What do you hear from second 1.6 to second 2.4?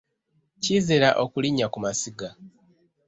ku masiga.